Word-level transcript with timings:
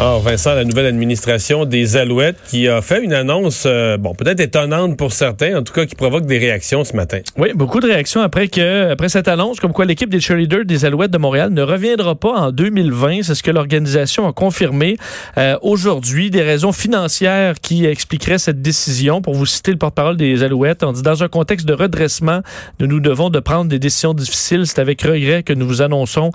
Alors, 0.00 0.20
Vincent, 0.20 0.54
la 0.54 0.62
nouvelle 0.62 0.86
administration 0.86 1.64
des 1.64 1.96
Alouettes 1.96 2.36
qui 2.48 2.68
a 2.68 2.80
fait 2.82 3.02
une 3.02 3.12
annonce, 3.12 3.64
euh, 3.66 3.96
bon, 3.96 4.14
peut-être 4.14 4.38
étonnante 4.38 4.96
pour 4.96 5.12
certains, 5.12 5.58
en 5.58 5.64
tout 5.64 5.72
cas 5.72 5.86
qui 5.86 5.96
provoque 5.96 6.24
des 6.24 6.38
réactions 6.38 6.84
ce 6.84 6.94
matin. 6.94 7.18
Oui, 7.36 7.48
beaucoup 7.52 7.80
de 7.80 7.88
réactions 7.88 8.20
après 8.20 8.46
que 8.46 8.92
après 8.92 9.08
cette 9.08 9.26
annonce, 9.26 9.58
comme 9.58 9.72
quoi 9.72 9.86
l'équipe 9.86 10.08
des 10.08 10.20
cheerleaders 10.20 10.64
des 10.66 10.84
Alouettes 10.84 11.10
de 11.10 11.18
Montréal 11.18 11.50
ne 11.50 11.62
reviendra 11.62 12.14
pas 12.14 12.30
en 12.30 12.52
2020. 12.52 13.24
C'est 13.24 13.34
ce 13.34 13.42
que 13.42 13.50
l'organisation 13.50 14.28
a 14.28 14.32
confirmé 14.32 14.98
euh, 15.36 15.56
aujourd'hui. 15.62 16.30
Des 16.30 16.42
raisons 16.42 16.70
financières 16.70 17.56
qui 17.60 17.84
expliqueraient 17.84 18.38
cette 18.38 18.62
décision. 18.62 19.20
Pour 19.20 19.34
vous 19.34 19.46
citer 19.46 19.72
le 19.72 19.78
porte-parole 19.78 20.16
des 20.16 20.44
Alouettes, 20.44 20.84
on 20.84 20.92
dit 20.92 21.02
dans 21.02 21.24
un 21.24 21.28
contexte 21.28 21.66
de 21.66 21.74
redressement, 21.74 22.42
nous 22.78 22.86
nous 22.86 23.00
devons 23.00 23.30
de 23.30 23.40
prendre 23.40 23.68
des 23.68 23.80
décisions 23.80 24.14
difficiles. 24.14 24.64
C'est 24.68 24.78
avec 24.78 25.02
regret 25.02 25.42
que 25.42 25.52
nous 25.52 25.66
vous 25.66 25.82
annonçons 25.82 26.30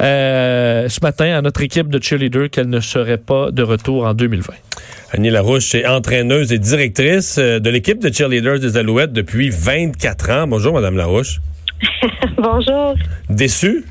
euh, 0.00 0.88
ce 0.88 1.00
matin 1.02 1.36
à 1.36 1.42
notre 1.42 1.62
équipe 1.62 1.88
de 1.88 2.00
cheerleaders 2.00 2.50
qu'elle 2.50 2.68
ne 2.68 2.78
serait 2.78 3.07
pas 3.16 3.50
de 3.50 3.62
retour 3.62 4.04
en 4.04 4.12
2020. 4.12 4.52
Annie 5.14 5.30
Larouche 5.30 5.74
est 5.74 5.86
entraîneuse 5.86 6.52
et 6.52 6.58
directrice 6.58 7.38
euh, 7.38 7.60
de 7.60 7.70
l'équipe 7.70 7.98
de 8.00 8.12
cheerleaders 8.12 8.58
des 8.58 8.76
Alouettes 8.76 9.12
depuis 9.12 9.48
24 9.48 10.30
ans. 10.30 10.46
Bonjour, 10.46 10.74
Madame 10.74 10.96
Larouche. 10.96 11.38
Bonjour. 12.36 12.94
Déçue? 13.30 13.84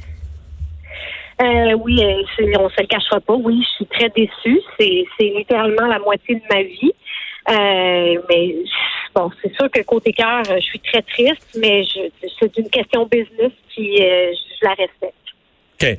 Euh, 1.41 1.73
oui, 1.83 2.03
euh, 2.03 2.21
c'est- 2.35 2.57
on 2.57 2.69
se 2.69 2.81
le 2.81 2.87
cachera 2.87 3.19
pas. 3.19 3.33
Oui, 3.35 3.61
je 3.63 3.75
suis 3.77 3.85
très 3.85 4.09
déçue. 4.09 4.59
C'est, 4.79 5.05
c'est 5.17 5.33
littéralement 5.37 5.87
la 5.87 5.99
moitié 5.99 6.35
de 6.35 6.41
ma 6.51 6.61
vie. 6.63 6.91
Euh, 7.49 8.21
mais 8.29 8.55
bon, 9.15 9.29
c'est 9.41 9.53
sûr 9.55 9.69
que 9.71 9.81
côté 9.83 10.11
cœur, 10.11 10.43
je 10.45 10.59
suis 10.59 10.79
très 10.79 11.01
triste, 11.03 11.57
mais 11.59 11.83
je, 11.83 12.27
c'est 12.39 12.57
une 12.57 12.69
question 12.69 13.07
business, 13.09 13.51
puis 13.69 14.01
euh, 14.03 14.31
je 14.33 14.65
la 14.65 14.71
respecte. 14.73 15.13
OK. 15.81 15.97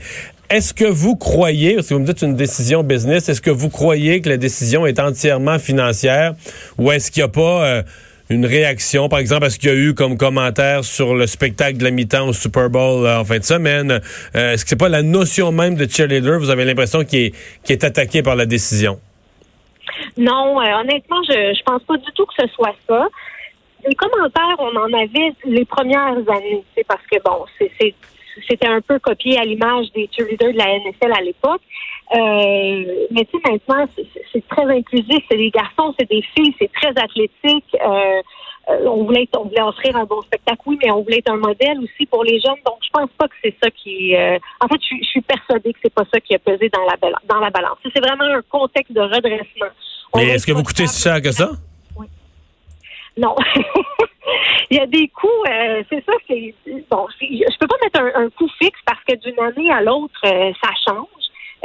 Est-ce 0.51 0.73
que 0.73 0.85
vous 0.87 1.15
croyez, 1.15 1.75
parce 1.75 1.89
que 1.89 1.95
vous 1.95 2.01
me 2.01 2.07
dites 2.07 2.23
une 2.23 2.35
décision 2.35 2.83
business, 2.83 3.29
est-ce 3.29 3.43
que 3.43 3.51
vous 3.51 3.69
croyez 3.69 4.23
que 4.23 4.31
la 4.31 4.39
décision 4.39 4.87
est 4.87 4.99
entièrement 4.99 5.59
financière 5.59 6.33
ou 6.79 6.91
est-ce 6.91 7.11
qu'il 7.11 7.23
n'y 7.23 7.27
a 7.27 7.29
pas 7.29 7.67
euh, 7.67 7.83
une 8.31 8.47
réaction, 8.47 9.11
par 9.11 9.19
exemple, 9.19 9.45
est-ce 9.47 9.59
qu'il 9.59 9.69
y 9.69 9.73
a 9.73 9.77
eu 9.77 9.93
comme 9.95 10.17
commentaire 10.17 10.85
sur 10.85 11.15
le 11.15 11.27
spectacle 11.27 11.77
de 11.77 11.85
la 11.85 11.91
mi-temps 11.91 12.29
au 12.29 12.33
Super 12.33 12.71
Bowl 12.71 13.05
euh, 13.05 13.21
en 13.21 13.25
fin 13.27 13.39
de 13.39 13.45
semaine? 13.45 14.01
Euh, 14.37 14.55
est-ce 14.55 14.65
que 14.65 14.71
c'est 14.71 14.77
pas 14.77 14.89
la 14.89 15.03
notion 15.03 15.53
même 15.53 15.75
de 15.75 15.87
cheerleader, 15.87 16.39
vous 16.39 16.49
avez 16.51 16.65
l'impression 16.65 17.05
qu'il 17.05 17.19
est, 17.27 17.35
qu'il 17.63 17.75
est 17.75 17.85
attaqué 17.85 18.23
par 18.23 18.35
la 18.35 18.47
décision? 18.47 18.99
Non, 20.17 20.57
honnêtement, 20.59 21.23
je 21.29 21.55
je 21.59 21.63
pense 21.65 21.83
pas 21.83 21.97
du 21.99 22.11
tout 22.15 22.25
que 22.25 22.35
ce 22.43 22.47
soit 22.55 22.75
ça. 22.89 23.07
Les 23.87 23.95
commentaires, 23.95 24.57
on 24.59 24.75
en 24.77 24.93
avait 24.95 25.35
les 25.45 25.65
premières 25.67 26.17
années, 26.17 26.65
c'est 26.75 26.87
parce 26.87 27.03
que 27.11 27.19
bon, 27.23 27.45
c'est- 27.59 27.95
c'était 28.49 28.69
un 28.69 28.81
peu 28.81 28.99
copié 28.99 29.39
à 29.39 29.45
l'image 29.45 29.87
des 29.95 30.09
cheerleaders 30.15 30.53
de 30.53 30.59
la 30.59 30.67
NFL 30.79 31.13
à 31.17 31.23
l'époque. 31.23 31.63
Euh, 32.15 33.07
mais 33.11 33.25
tu 33.27 33.39
sais, 33.39 33.51
maintenant, 33.53 33.87
c'est- 33.97 34.49
très 34.49 34.65
inclusif. 34.65 35.19
C'est 35.31 35.37
des 35.37 35.51
garçons, 35.51 35.95
c'est 35.99 36.09
des 36.09 36.23
filles, 36.35 36.55
c'est 36.59 36.71
très 36.73 36.91
athlétique. 36.91 37.77
Euh, 37.85 38.23
on 38.87 39.05
voulait 39.05 39.23
être- 39.25 39.39
on 39.41 39.45
voulait 39.45 39.63
offrir 39.63 39.97
un 39.97 40.05
bon 40.05 40.21
spectacle, 40.23 40.61
oui, 40.67 40.79
mais 40.83 40.91
on 40.91 41.03
voulait 41.03 41.19
être 41.19 41.31
un 41.33 41.37
modèle 41.39 41.79
aussi 41.81 42.07
pour 42.07 42.23
les 42.25 42.39
jeunes. 42.41 42.61
Donc, 42.67 42.77
je 42.83 42.89
pense 42.93 43.11
pas 43.19 43.27
que 43.29 43.35
c'est 43.43 43.55
ça 43.63 43.71
qui. 43.71 44.15
euh, 44.17 44.39
en 44.61 44.69
fait, 44.69 44.77
je, 44.81 44.87
suis- 44.87 45.03
je 45.05 45.09
suis 45.09 45.21
persuadée 45.23 45.73
que 45.73 45.79
c'est 45.83 45.93
pas 45.95 46.05
ça 46.13 46.21
qui 46.21 46.35
a 46.35 46.39
pesé 46.39 46.69
dans 46.71 46.85
la 46.85 46.97
dans 47.25 47.41
la 47.41 47.51
balance. 47.51 47.79
C'est 47.95 48.01
vraiment 48.05 48.25
un 48.25 48.43
contexte 48.49 48.93
de 48.93 49.01
redressement. 49.01 49.73
On 50.13 50.19
Mais 50.19 50.29
est-ce 50.29 50.47
que 50.47 50.53
vous 50.53 50.63
coûtez 50.63 50.87
si 50.87 51.03
cher 51.03 51.21
que 51.23 51.33
ça? 51.33 51.51
non. 53.17 53.35
Il 54.71 54.77
y 54.77 54.81
a 54.81 54.87
des 54.87 55.09
coûts, 55.09 55.29
euh, 55.49 55.83
c'est 55.89 56.05
ça, 56.05 56.13
c'est 56.27 56.55
bon. 56.91 57.07
Je 57.21 57.59
peux 57.59 57.67
pas 57.67 57.77
mettre 57.83 58.01
un, 58.01 58.25
un 58.25 58.31
coût 58.31 58.49
fixe 58.59 58.81
parce 58.85 59.03
que 59.09 59.15
d'une 59.17 59.39
année 59.41 59.71
à 59.73 59.81
l'autre, 59.81 60.21
euh, 60.27 60.53
ça 60.63 60.71
change. 60.87 61.07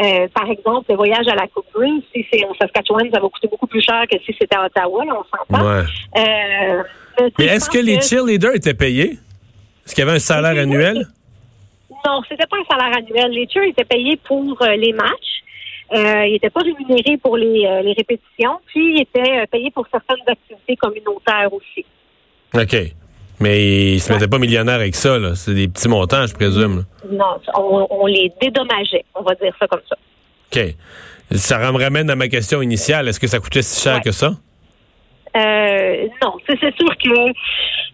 Euh, 0.01 0.27
par 0.33 0.49
exemple, 0.49 0.85
le 0.89 0.95
voyage 0.95 1.27
à 1.27 1.35
la 1.35 1.47
Coupe 1.47 1.67
Green, 1.73 2.01
si 2.13 2.25
c'est 2.31 2.43
en 2.45 2.53
Saskatchewan, 2.55 3.09
ça 3.13 3.19
va 3.19 3.29
coûter 3.29 3.47
beaucoup 3.47 3.67
plus 3.67 3.81
cher 3.81 4.05
que 4.09 4.17
si 4.19 4.35
c'était 4.39 4.55
à 4.55 4.65
Ottawa, 4.65 5.05
là, 5.05 5.13
on 5.19 5.37
s'entend. 5.37 5.67
Ouais. 5.67 5.83
Euh, 6.17 6.83
mais 7.19 7.29
Mais 7.39 7.45
est-ce 7.45 7.69
que 7.69 7.77
les 7.77 8.01
cheerleaders 8.01 8.55
étaient 8.55 8.73
payés? 8.73 9.19
Est-ce 9.85 9.93
qu'il 9.93 10.03
y 10.03 10.07
avait 10.07 10.15
un 10.15 10.19
salaire 10.19 10.59
annuel? 10.61 11.05
Non, 12.05 12.21
c'était 12.27 12.47
pas 12.47 12.57
un 12.57 12.75
salaire 12.75 12.97
annuel. 12.97 13.31
Les 13.31 13.47
cheers 13.47 13.63
étaient 13.63 13.85
payés 13.85 14.17
pour 14.17 14.61
euh, 14.61 14.75
les 14.75 14.93
matchs. 14.93 15.43
Euh, 15.93 16.25
ils 16.25 16.33
n'étaient 16.33 16.49
pas 16.49 16.61
rémunérés 16.61 17.17
pour 17.17 17.37
les, 17.37 17.65
euh, 17.65 17.81
les 17.81 17.93
répétitions, 17.93 18.59
puis 18.65 18.95
ils 18.95 19.01
étaient 19.01 19.41
euh, 19.41 19.45
payés 19.51 19.69
pour 19.69 19.85
certaines 19.91 20.23
activités 20.25 20.75
communautaires 20.75 21.53
aussi. 21.53 21.85
OK. 22.53 22.75
Mais 23.39 23.93
ils 23.95 23.99
se 23.99 24.13
mettaient 24.13 24.27
pas 24.27 24.37
millionnaires 24.39 24.75
avec 24.75 24.95
ça, 24.95 25.17
là. 25.17 25.35
C'est 25.35 25.53
des 25.53 25.67
petits 25.67 25.87
montants, 25.89 26.25
je 26.27 26.33
présume. 26.33 26.85
Non, 27.11 27.25
on, 27.57 27.87
on 27.89 28.05
les 28.05 28.31
dédommageait, 28.41 29.03
on 29.15 29.23
va 29.23 29.33
dire 29.35 29.53
ça 29.59 29.67
comme 29.67 29.81
ça. 29.89 29.95
OK. 30.55 30.75
Ça 31.31 31.57
me 31.71 31.77
ramène 31.83 32.09
à 32.09 32.15
ma 32.15 32.27
question 32.27 32.61
initiale. 32.61 33.07
Est-ce 33.07 33.19
que 33.19 33.27
ça 33.27 33.39
coûtait 33.39 33.61
si 33.63 33.81
cher 33.81 33.95
Ouais. 33.95 34.01
que 34.01 34.11
ça? 34.11 34.33
Euh, 35.35 36.07
non, 36.21 36.33
c'est 36.47 36.59
sûr 36.59 36.95
que 37.03 37.09
euh, 37.09 37.31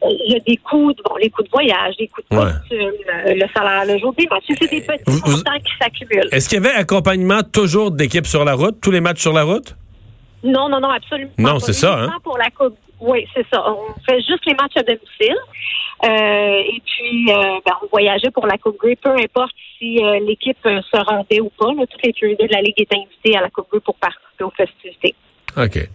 il 0.03 0.33
y 0.33 0.35
a 0.35 0.39
des 0.45 0.57
coûts, 0.57 0.91
de- 0.91 1.01
bon, 1.03 1.15
les 1.21 1.29
coûts 1.29 1.41
de 1.43 1.49
voyage, 1.49 1.95
les 1.97 2.07
coûts 2.09 2.21
de 2.29 2.35
Ouais. 2.37 2.51
costume, 2.59 2.79
euh, 2.79 3.33
le 3.33 3.45
salaire, 3.55 3.85
le 3.85 3.97
jour 3.97 4.13
des 4.17 4.27
matchs, 4.29 4.43
c'est 4.49 4.59
des 4.69 4.81
petits 4.81 5.01
Vous- 5.07 5.19
vous- 5.23 5.31
montants 5.37 5.57
qui 5.59 5.71
s'accumulent. 5.81 6.27
Est-ce 6.33 6.49
qu'il 6.49 6.61
y 6.61 6.67
avait 6.67 6.75
accompagnement 6.75 7.41
toujours 7.43 7.91
d'équipes 7.91 8.27
sur 8.27 8.43
la 8.43 8.55
route, 8.55 8.81
tous 8.81 8.91
les 8.91 8.99
matchs 8.99 9.21
sur 9.21 9.31
la 9.31 9.43
route? 9.43 9.73
Non, 10.43 10.69
non, 10.69 10.79
non, 10.79 10.89
absolument. 10.89 11.31
Non, 11.37 11.53
pas. 11.53 11.59
c'est 11.59 11.73
ça, 11.73 11.99
hein? 11.99 12.09
Pour 12.23 12.37
la 12.37 12.49
coupe. 12.49 12.77
Oui, 12.99 13.25
c'est 13.33 13.45
ça. 13.51 13.63
On 13.65 13.93
fait 14.05 14.21
juste 14.21 14.45
les 14.45 14.53
matchs 14.53 14.75
à 14.75 14.83
domicile. 14.83 15.37
Euh, 16.03 16.07
et 16.07 16.81
puis, 16.85 17.25
euh, 17.29 17.59
ben, 17.65 17.73
on 17.81 17.87
voyageait 17.87 18.31
pour 18.31 18.45
la 18.45 18.57
Coupe 18.57 18.77
Grey, 18.77 18.97
peu 19.01 19.11
importe 19.11 19.53
si 19.77 20.03
euh, 20.03 20.19
l'équipe 20.25 20.57
se 20.63 21.03
rendait 21.05 21.39
ou 21.39 21.49
pas. 21.57 21.73
Là, 21.73 21.85
toutes 21.89 22.03
les 22.03 22.13
cheerleaders 22.13 22.47
de 22.47 22.53
la 22.53 22.61
Ligue 22.61 22.75
étaient 22.77 22.95
invités 22.95 23.37
à 23.37 23.41
la 23.41 23.49
Coupe 23.49 23.67
Grey 23.69 23.81
pour 23.81 23.95
participer 23.95 24.43
aux 24.43 24.51
festivités. 24.51 25.15
OK. 25.57 25.89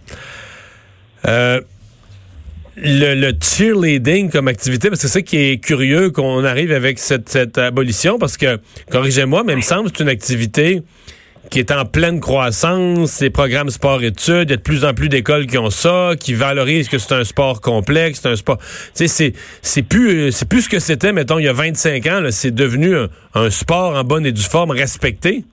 Le, 2.77 3.15
le 3.15 3.33
cheerleading 3.41 4.31
comme 4.33 4.49
activité, 4.49 4.89
parce 4.89 5.01
que 5.01 5.07
c'est 5.07 5.21
ça 5.21 5.23
qui 5.23 5.37
est 5.37 5.65
curieux 5.65 6.11
qu'on 6.11 6.45
arrive 6.45 6.73
avec 6.73 6.99
cette, 6.99 7.29
cette 7.29 7.57
abolition, 7.57 8.19
parce 8.19 8.37
que, 8.37 8.59
corrigez-moi, 8.91 9.45
mais 9.45 9.53
il 9.53 9.59
me 9.59 9.63
semble 9.63 9.93
que 9.93 9.99
c'est 9.99 10.03
une 10.03 10.11
activité 10.11 10.83
qui 11.51 11.59
est 11.59 11.71
en 11.71 11.85
pleine 11.85 12.21
croissance, 12.21 13.21
les 13.21 13.31
programmes 13.31 13.71
sport-études, 13.71 14.49
il 14.49 14.51
y 14.51 14.55
a 14.55 14.57
de 14.57 14.63
plus 14.63 14.85
en 14.85 14.95
plus 14.95 15.09
d'écoles 15.09 15.47
qui 15.47 15.59
ont 15.59 15.71
ça, 15.71 16.13
qui 16.19 16.35
valorisent 16.35 16.89
que 16.89 16.99
c'est 16.99 17.15
un 17.15 17.25
sport 17.25 17.61
complexe, 17.61 18.21
c'est 18.23 18.29
un 18.29 18.37
sport... 18.37 18.59
Tu 18.97 19.09
sais, 19.09 19.33
c'est, 19.63 19.83
plus, 19.83 20.33
c'est 20.33 20.49
plus 20.49 20.63
ce 20.63 20.69
que 20.69 20.79
c'était, 20.79 21.13
mettons, 21.13 21.39
il 21.39 21.45
y 21.45 21.49
a 21.49 21.53
25 21.53 22.07
ans, 22.07 22.21
c'est 22.31 22.55
devenu 22.55 22.97
un, 23.35 23.51
sport 23.51 23.97
en 23.97 24.05
bonne 24.05 24.27
et 24.27 24.33
due 24.33 24.43
forme 24.43 24.71
respecté. 24.71 25.45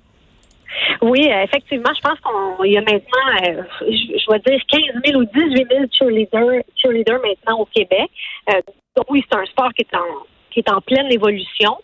Oui, 1.02 1.28
euh, 1.30 1.44
effectivement, 1.44 1.92
je 1.96 2.02
pense 2.02 2.20
qu'il 2.62 2.72
y 2.72 2.78
a 2.78 2.82
maintenant, 2.82 3.60
euh, 3.60 3.64
je, 3.82 4.32
vais 4.32 4.40
dire 4.40 4.60
15 4.70 4.82
000 5.06 5.22
ou 5.22 5.26
18 5.26 5.68
000 5.70 5.86
cheerleaders, 5.92 6.64
cheerleaders 6.76 7.20
maintenant 7.22 7.60
au 7.60 7.66
Québec. 7.66 8.10
Euh, 8.50 8.62
donc 8.96 9.06
oui, 9.10 9.24
c'est 9.30 9.38
un 9.38 9.46
sport 9.46 9.72
qui 9.74 9.82
est 9.82 9.96
en, 9.96 10.26
qui 10.52 10.60
est 10.60 10.70
en 10.70 10.82
pleine 10.82 11.12
évolution. 11.12 11.78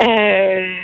Euh, 0.00 0.76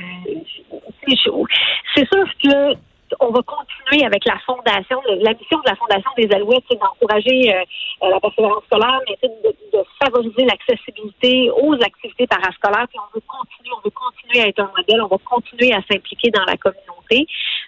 c'est 1.97 2.07
sûr 2.13 2.25
que 2.43 2.75
on 3.21 3.31
va 3.31 3.41
continuer 3.43 4.05
avec 4.05 4.25
la 4.25 4.39
fondation. 4.45 5.01
La 5.21 5.35
mission 5.35 5.59
de 5.59 5.69
la 5.69 5.77
fondation 5.77 6.11
des 6.17 6.33
Alouettes, 6.35 6.65
c'est 6.69 6.79
d'encourager 6.79 7.55
euh, 7.55 8.11
la 8.11 8.19
persévérance 8.19 8.65
scolaire, 8.65 8.99
mais 9.09 9.17
c'est 9.21 9.29
de, 9.29 9.55
de 9.73 9.85
favoriser 10.03 10.45
l'accessibilité 10.45 11.51
aux 11.51 11.75
activités 11.75 12.27
parascolaires. 12.27 12.87
Puis 12.89 12.99
on 12.99 13.15
veut 13.15 13.23
continuer, 13.27 13.71
on 13.77 13.83
veut 13.85 13.95
continuer 13.95 14.45
à 14.45 14.49
être 14.49 14.61
un 14.61 14.71
modèle, 14.77 15.03
on 15.03 15.07
va 15.07 15.19
continuer 15.25 15.73
à 15.73 15.81
s'impliquer 15.89 16.31
dans 16.31 16.45
la 16.45 16.57
communauté. 16.57 17.27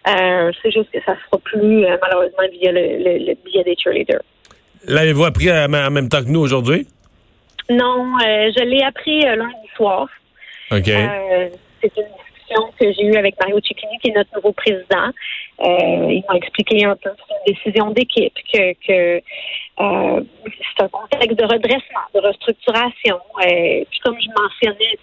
Euh, 0.09 0.51
c'est 0.63 0.73
juste 0.73 0.91
que 0.91 1.01
ça 1.05 1.15
se 1.15 1.21
fera 1.27 1.39
plus 1.39 1.85
euh, 1.85 1.97
malheureusement 2.01 2.49
via 2.51 2.73
le, 2.73 2.81
le, 2.81 3.27
le 3.27 3.35
biais 3.45 3.63
des 3.63 3.77
cheerleaders. 3.77 4.23
L'avez-vous 4.89 5.25
appris 5.25 5.51
en 5.53 5.69
même 5.69 6.09
temps 6.09 6.23
que 6.23 6.29
nous 6.29 6.41
aujourd'hui? 6.41 6.87
Non, 7.71 8.19
je 8.21 8.65
l'ai 8.65 8.83
appris 8.83 9.21
lundi 9.23 9.69
soir. 9.77 10.09
Euh, 10.95 11.49
c'est 11.81 11.97
une 11.97 12.05
discussions 12.05 12.73
que 12.79 12.93
j'ai 12.93 13.07
eues 13.07 13.17
avec 13.17 13.35
Mario 13.41 13.61
Cicchini, 13.61 13.99
qui 14.03 14.11
est 14.11 14.15
notre 14.15 14.35
nouveau 14.35 14.53
président. 14.53 15.11
Euh, 15.61 16.13
ils 16.13 16.25
m'ont 16.29 16.37
expliqué 16.37 16.85
un 16.85 16.97
peu 16.97 17.11
une 17.11 17.55
décision 17.55 17.91
d'équipe, 17.91 18.35
que, 18.53 18.71
euh, 18.91 19.21
c'est 19.79 20.85
un 20.85 20.89
contexte 20.89 21.39
de 21.39 21.45
redressement, 21.45 22.07
de 22.15 22.21
restructuration. 22.21 23.19
Puis 23.41 24.01
comme 24.05 24.17
je 24.21 24.29
mentionnais, 24.41 24.99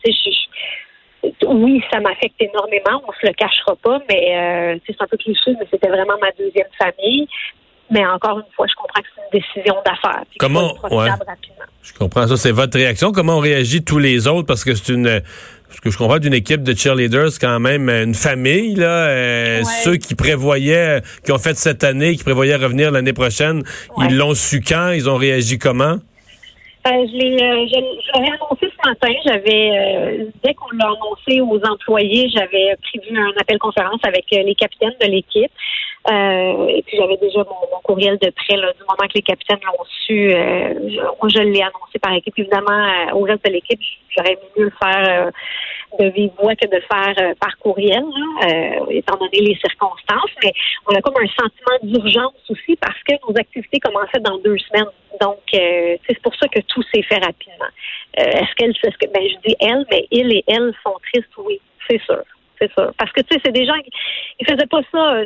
oui, 1.48 1.82
ça 1.92 2.00
m'affecte 2.02 2.42
énormément, 2.42 3.02
on 3.08 3.12
se 3.14 3.26
le 3.26 3.34
cachera 3.34 3.76
pas, 3.78 4.00
mais 4.10 4.80
c'est 4.86 5.02
un 5.02 5.08
peu 5.08 5.18
cliché, 5.18 5.52
mais 5.60 5.68
c'était 5.72 5.90
vraiment 5.90 6.18
ma 6.22 6.32
deuxième 6.32 6.68
famille. 6.78 7.28
Mais 7.94 8.06
encore 8.06 8.40
une 8.40 8.52
fois, 8.56 8.66
je 8.68 8.74
comprends 8.76 9.02
que 9.02 9.08
c'est 9.16 9.22
une 9.22 9.42
décision 9.42 9.76
d'affaires. 9.86 10.24
Comment 10.40 10.74
ouais. 10.92 11.10
Je 11.84 11.94
comprends 11.94 12.28
ça. 12.28 12.38
C'est 12.38 12.52
votre 12.52 12.78
réaction. 12.78 13.12
Comment 13.12 13.38
on 13.38 13.40
réagit 13.40 13.84
tous 13.84 14.00
les 14.00 14.28
autres? 14.28 14.48
Parce 14.48 14.64
que 14.64 14.74
c'est 14.74 14.94
une 14.94 15.22
ce 15.74 15.82
que 15.82 15.90
je 15.90 15.98
comprends 15.98 16.20
d'une 16.20 16.34
équipe 16.34 16.64
de 16.64 16.76
cheerleaders, 16.76 17.32
quand 17.42 17.60
même 17.60 17.90
une 17.90 18.14
famille, 18.14 18.76
là. 18.76 19.08
Euh, 19.08 19.60
ouais. 19.60 19.72
Ceux 19.84 19.96
qui 19.98 20.14
prévoyaient, 20.16 21.02
qui 21.26 21.32
ont 21.32 21.40
fait 21.40 21.58
cette 21.58 21.84
année, 21.84 22.16
qui 22.16 22.24
prévoyaient 22.24 22.56
revenir 22.56 22.92
l'année 22.92 23.14
prochaine, 23.14 23.64
ouais. 23.98 24.08
ils 24.10 24.18
l'ont 24.18 24.36
su 24.36 24.62
quand? 24.62 24.92
Ils 24.92 25.10
ont 25.10 25.18
réagi 25.18 25.58
comment? 25.58 25.98
Euh, 26.86 27.08
je 27.08 27.16
l'ai 27.16 27.42
euh, 27.42 28.34
annoncé 28.34 28.68
ce 28.70 28.90
matin. 28.90 29.14
J'avais 29.26 29.72
euh, 29.72 30.26
dès 30.44 30.54
qu'on 30.54 30.76
l'a 30.76 30.88
annoncé 30.88 31.40
aux 31.40 31.62
employés, 31.66 32.30
j'avais 32.30 32.76
prévu 32.82 33.18
un 33.18 33.32
appel 33.40 33.58
conférence 33.58 34.02
avec 34.04 34.26
euh, 34.34 34.44
les 34.44 34.56
capitaines 34.56 34.96
de 35.00 35.08
l'équipe. 35.08 35.52
Euh, 36.12 36.68
et 36.68 36.84
puis 36.86 36.98
j'avais 36.98 37.16
déjà 37.16 37.40
mon, 37.40 37.80
courriel 37.84 38.18
de 38.18 38.30
prêt 38.32 38.58
là, 38.58 38.74
du 38.74 38.80
moment 38.82 39.08
que 39.08 39.16
les 39.16 39.22
capitaines 39.22 39.60
l'ont 39.66 39.86
su. 40.06 40.30
je, 40.30 41.30
je 41.30 41.40
l'ai 41.40 41.62
annoncé 41.62 42.00
par 42.02 42.14
équipe. 42.14 42.38
Évidemment, 42.38 43.14
au 43.14 43.22
reste 43.22 43.46
de 43.46 43.52
l'équipe, 43.52 43.80
j'aurais 44.16 44.38
mieux 44.58 44.66
le 44.66 44.74
faire 44.82 45.32
de 46.00 46.10
vive 46.10 46.32
voix 46.40 46.56
que 46.56 46.68
de 46.68 46.82
faire 46.92 47.16
euh, 47.20 47.34
par 47.40 47.58
courriel, 47.58 48.04
euh, 48.04 48.86
étant 48.90 49.18
donné 49.18 49.40
les 49.40 49.56
circonstances. 49.56 50.32
Mais 50.44 50.52
on 50.88 50.96
a 50.96 51.02
comme 51.02 51.16
un 51.18 51.28
sentiment 51.28 51.78
d'urgence 51.84 52.34
aussi 52.50 52.76
parce 52.78 53.02
que 53.08 53.14
nos 53.28 53.38
activités 53.38 53.80
commençaient 53.80 54.20
dans 54.20 54.38
deux 54.40 54.58
semaines. 54.58 54.90
Donc, 55.22 55.42
euh, 55.54 55.98
c'est 56.08 56.22
pour 56.22 56.36
ça 56.36 56.48
que 56.48 56.60
tout 56.62 56.84
s'est 56.94 57.04
fait 57.04 57.20
rapidement. 57.24 57.72
Est-ce 58.16 58.54
qu'elle, 58.56 58.72
est-ce 58.72 58.98
que, 58.98 59.12
ben, 59.12 59.24
je 59.24 59.48
dis 59.48 59.56
elle, 59.60 59.86
mais 59.92 60.08
il 60.12 60.34
et 60.34 60.44
elle 60.48 60.74
sont 60.84 60.96
tristes, 61.12 61.30
oui, 61.38 61.60
c'est 61.88 62.02
sûr, 62.02 62.24
c'est 62.60 62.72
sûr. 62.74 62.92
Parce 62.98 63.12
que 63.12 63.22
tu 63.22 63.34
sais, 63.34 63.42
c'est 63.46 63.52
des 63.52 63.66
gens 63.66 63.76
ils 64.40 64.48
faisaient 64.48 64.68
pas 64.68 64.82
ça. 64.92 65.22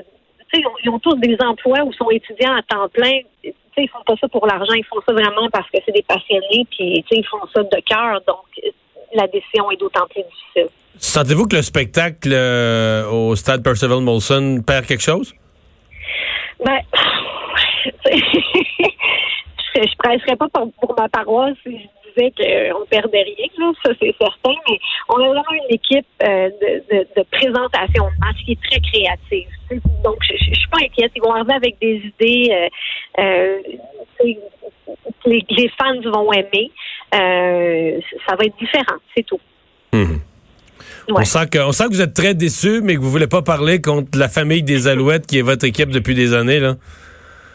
Tu 0.51 0.59
sais, 0.59 0.63
ils 0.83 0.89
ont 0.89 0.99
tous 0.99 1.15
des 1.15 1.37
emplois 1.41 1.83
ou 1.83 1.91
sont 1.93 2.09
étudiants 2.09 2.55
à 2.55 2.61
temps 2.61 2.87
plein. 2.89 3.19
Tu 3.43 3.49
sais, 3.51 3.83
ils 3.83 3.89
font 3.89 4.03
pas 4.05 4.15
ça 4.19 4.27
pour 4.27 4.45
l'argent, 4.47 4.73
ils 4.73 4.85
font 4.85 5.01
ça 5.05 5.13
vraiment 5.13 5.49
parce 5.51 5.69
que 5.69 5.77
c'est 5.85 5.91
des 5.91 6.03
passionnés, 6.03 6.65
puis 6.71 7.03
ils 7.11 7.25
font 7.25 7.45
ça 7.53 7.63
de 7.63 7.79
cœur. 7.85 8.21
Donc, 8.27 8.45
la 9.17 9.27
décision 9.27 9.69
est 9.71 9.77
d'autant 9.77 10.07
plus 10.09 10.23
difficile. 10.23 10.69
Sentez-vous 10.99 11.47
que 11.47 11.55
le 11.57 11.61
spectacle 11.61 12.31
euh, 12.31 13.09
au 13.09 13.35
stade 13.35 13.63
Percival 13.63 14.01
Molson 14.01 14.61
perd 14.65 14.85
quelque 14.85 15.03
chose? 15.03 15.33
Ben, 16.65 16.79
je, 18.11 18.21
je 19.75 19.95
presserais 19.97 20.35
pas 20.35 20.47
pour, 20.49 20.71
pour, 20.81 20.95
ma 20.97 21.07
paroisse 21.07 21.55
si 21.63 21.77
je 21.77 22.21
disais 22.21 22.31
qu'on 22.71 22.85
perdait 22.87 23.23
rien, 23.23 23.47
là, 23.59 23.71
ça 23.85 23.91
c'est 23.99 24.15
certain, 24.19 24.55
mais 24.67 24.79
on 25.09 25.17
a 25.17 25.27
vraiment 25.27 25.51
une 25.51 25.75
équipe 25.75 26.07
euh, 26.23 26.49
de, 26.61 26.95
de, 26.95 27.07
de, 27.15 27.23
présentation 27.31 28.05
de 28.05 28.25
match 28.25 28.37
qui 28.43 28.53
est 28.53 28.61
très 28.63 28.79
créative. 28.79 29.47
Donc, 30.03 30.17
je, 30.27 30.33
je, 30.35 30.53
suis 30.55 30.69
pas 30.69 30.79
inquiète. 30.83 31.11
Ils 31.15 31.21
vont 31.21 31.33
arriver 31.33 31.53
avec 31.53 31.77
des 31.79 32.01
idées. 32.19 32.69
Euh, 33.19 33.21
euh 33.23 33.59
les, 35.25 35.45
les, 35.49 35.69
fans 35.79 35.99
vont 36.11 36.31
aimer. 36.31 36.71
Euh, 37.13 37.99
ça 38.27 38.35
va 38.35 38.45
être 38.45 38.57
différent, 38.57 38.97
c'est 39.15 39.23
tout. 39.23 39.39
Mmh. 39.93 39.97
Ouais. 41.09 41.21
On, 41.21 41.23
sent 41.23 41.47
que, 41.51 41.59
on 41.59 41.71
sent 41.71 41.85
que 41.85 41.93
vous 41.93 42.01
êtes 42.01 42.13
très 42.13 42.33
déçu, 42.33 42.81
mais 42.81 42.95
que 42.95 42.99
vous 42.99 43.09
voulez 43.09 43.27
pas 43.27 43.41
parler 43.41 43.81
contre 43.81 44.17
la 44.17 44.27
famille 44.27 44.63
des 44.63 44.87
Alouettes 44.87 45.25
qui 45.25 45.39
est 45.39 45.41
votre 45.41 45.65
équipe 45.65 45.89
depuis 45.89 46.15
des 46.15 46.33
années. 46.33 46.59
là. 46.59 46.75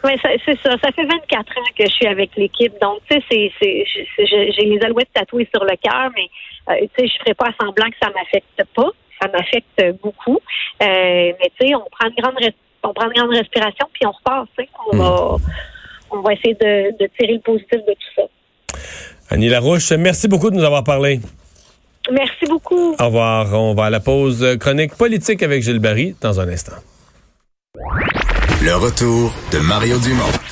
Oui, 0.03 0.11
c'est 0.21 0.59
ça. 0.61 0.71
Ça 0.83 0.91
fait 0.91 1.05
24 1.05 1.39
ans 1.39 1.61
que 1.77 1.85
je 1.85 1.91
suis 1.91 2.07
avec 2.07 2.31
l'équipe. 2.35 2.73
Donc, 2.81 2.99
tu 3.09 3.17
sais, 3.31 3.51
j'ai 3.61 4.65
les 4.65 4.79
Alouettes 4.83 5.13
tatouées 5.13 5.47
sur 5.53 5.63
le 5.63 5.77
cœur, 5.81 6.11
mais 6.15 6.29
euh, 6.69 6.87
tu 6.97 7.07
sais, 7.07 7.07
je 7.07 7.19
ferai 7.19 7.33
pas 7.35 7.51
semblant 7.61 7.89
que 7.89 7.95
ça 8.01 8.09
m'affecte 8.09 8.63
pas. 8.75 8.89
Ça 9.21 9.29
m'affecte 9.29 10.01
beaucoup. 10.01 10.39
Euh, 10.81 11.31
mais 11.39 11.51
tu 11.57 11.67
sais, 11.67 11.75
on 11.75 11.87
prend 11.89 12.09
une 12.09 12.21
grande 12.21 12.35
on 12.85 12.93
prend 12.93 13.05
une 13.05 13.13
grande 13.13 13.37
respiration 13.37 13.87
puis 13.93 14.05
on 14.05 14.11
repart. 14.11 14.49
Tu 14.57 14.65
sais, 14.65 14.69
on 14.91 14.95
mmh. 14.95 14.99
va 14.99 15.35
on 16.11 16.21
va 16.21 16.33
essayer 16.33 16.53
de, 16.53 16.97
de 16.97 17.09
tirer 17.17 17.33
le 17.33 17.39
positif 17.39 17.79
de 17.79 17.93
tout 17.93 18.13
ça. 18.15 18.23
Annie 19.29 19.49
Larouche, 19.49 19.91
merci 19.93 20.27
beaucoup 20.27 20.49
de 20.49 20.55
nous 20.55 20.63
avoir 20.63 20.83
parlé. 20.83 21.19
Merci 22.11 22.45
beaucoup. 22.47 22.95
Au 22.99 23.05
revoir. 23.05 23.53
On 23.53 23.73
va 23.73 23.85
à 23.85 23.89
la 23.89 23.99
pause 23.99 24.57
chronique 24.59 24.95
politique 24.95 25.41
avec 25.41 25.63
Gilles 25.63 25.79
Barry 25.79 26.15
dans 26.21 26.39
un 26.39 26.49
instant. 26.49 26.73
Le 28.61 28.75
retour 28.75 29.33
de 29.51 29.59
Mario 29.59 29.97
Dumont. 29.99 30.33